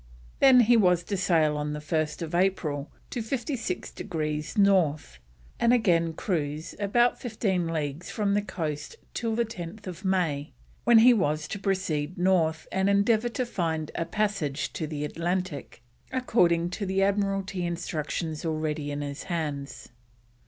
[0.39, 5.19] Then he was to sail on 1st April to 56 degrees North,
[5.59, 10.53] and again cruise about fifteen leagues from the coast till 10th May,
[10.85, 15.83] when he was to proceed north and endeavour to find a passage to the Atlantic,
[16.11, 19.89] according to the Admiralty instructions already in his hands.